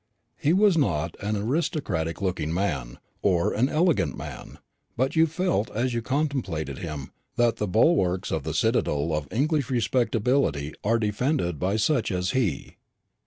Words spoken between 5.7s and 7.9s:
as you contemplated him, that the